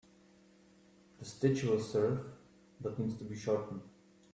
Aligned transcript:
The 1.19 1.25
stitch 1.25 1.61
will 1.61 1.79
serve 1.79 2.25
but 2.81 2.97
needs 2.97 3.17
to 3.17 3.23
be 3.23 3.37
shortened. 3.37 3.83